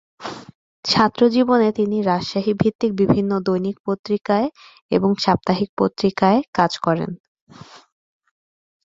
[0.85, 4.47] ছাত্রজীবনে তিনি রাজশাহী ভিত্তিক বিভিন্ন দৈনিক পত্রিকায়
[4.91, 7.09] এবং সাপ্তাহিক পত্রিকায় কাজ করেন।